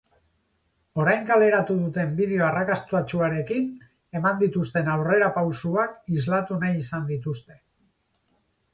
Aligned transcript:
Orain 1.03 1.27
kaleratu 1.27 1.75
duten 1.81 2.15
bideo 2.21 2.41
arrakastatsuarekin, 2.47 3.69
eman 4.23 4.43
dituzten 4.43 4.93
aurrerapausuak 4.97 5.97
islatu 6.19 6.63
nahi 6.67 6.85
izan 6.87 7.09
dituzte. 7.15 7.65